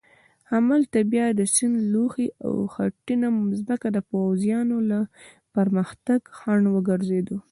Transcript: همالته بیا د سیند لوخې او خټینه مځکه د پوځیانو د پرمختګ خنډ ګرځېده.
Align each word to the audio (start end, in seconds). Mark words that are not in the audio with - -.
همالته 0.51 0.99
بیا 1.11 1.25
د 1.33 1.41
سیند 1.53 1.77
لوخې 1.93 2.27
او 2.45 2.53
خټینه 2.73 3.27
مځکه 3.37 3.87
د 3.91 3.97
پوځیانو 4.09 4.75
د 4.91 4.93
پرمختګ 5.55 6.19
خنډ 6.37 6.65
ګرځېده. 6.89 7.37